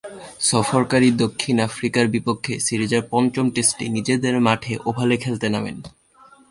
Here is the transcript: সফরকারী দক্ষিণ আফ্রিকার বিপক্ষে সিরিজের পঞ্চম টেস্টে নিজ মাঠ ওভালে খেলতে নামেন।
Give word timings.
সফরকারী 0.39 1.09
দক্ষিণ 1.23 1.55
আফ্রিকার 1.59 2.05
বিপক্ষে 2.07 2.53
সিরিজের 2.59 3.03
পঞ্চম 3.09 3.45
টেস্টে 3.49 3.85
নিজ 3.89 4.07
মাঠ 4.37 4.61
ওভালে 4.85 5.15
খেলতে 5.17 5.47
নামেন। 5.49 5.77